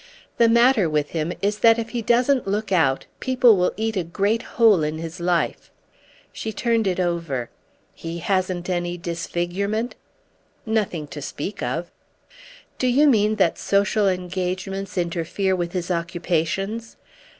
"The 0.39 0.49
matter 0.49 0.89
with 0.89 1.11
him 1.11 1.31
is 1.43 1.59
that 1.59 1.77
if 1.77 1.89
he 1.89 2.01
doesn't 2.01 2.47
look 2.47 2.71
out 2.71 3.05
people 3.19 3.55
will 3.55 3.71
eat 3.77 3.95
a 3.95 4.03
great 4.03 4.41
hole 4.57 4.81
in 4.81 4.97
his 4.97 5.19
life." 5.19 5.69
She 6.33 6.51
turned 6.51 6.87
it 6.87 6.99
over. 6.99 7.51
"He 7.93 8.17
hasn't 8.17 8.67
any 8.67 8.97
disfigurement?" 8.97 9.93
"Nothing 10.65 11.05
to 11.09 11.21
speak 11.21 11.61
of!" 11.61 11.91
"Do 12.79 12.87
you 12.87 13.07
mean 13.07 13.35
that 13.35 13.59
social 13.59 14.07
engagements 14.09 14.97
interfere 14.97 15.55
with 15.55 15.73
his 15.73 15.91
occupations?" 15.91 16.97